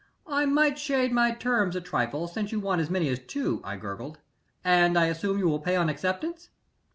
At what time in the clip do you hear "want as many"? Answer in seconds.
2.59-3.07